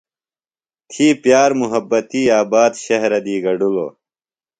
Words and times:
تھی 0.91 1.07
پِیار 1.23 1.49
مُحبتی 1.61 2.21
آباد 2.41 2.71
شہرہ 2.83 3.19
دی 3.25 3.35
گڈِلوۡ۔ 3.43 3.91